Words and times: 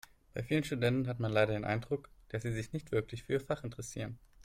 Bei 0.33 0.41
vielen 0.41 0.63
Studenten 0.63 1.07
hat 1.07 1.19
man 1.19 1.31
leider 1.31 1.53
den 1.53 1.63
Eindruck, 1.63 2.09
dass 2.29 2.41
sie 2.41 2.51
sich 2.51 2.73
nicht 2.73 2.91
wirklich 2.91 3.21
für 3.21 3.33
ihr 3.33 3.39
Fach 3.39 3.63
interessieren. 3.63 4.17